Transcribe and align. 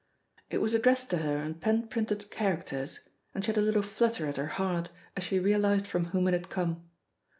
It 0.49 0.61
was 0.61 0.73
addressed 0.73 1.11
to 1.11 1.17
her 1.19 1.43
in 1.43 1.53
pen 1.59 1.87
printed 1.87 2.31
characters, 2.31 3.01
and 3.35 3.45
she 3.45 3.51
had 3.51 3.57
a 3.57 3.61
little 3.61 3.83
flutter 3.83 4.25
at 4.25 4.37
her 4.37 4.47
heart 4.47 4.89
as 5.15 5.21
she 5.23 5.37
realised 5.37 5.85
from 5.85 6.05
whom 6.05 6.27
it 6.27 6.33
had 6.33 6.49
come. 6.49 6.89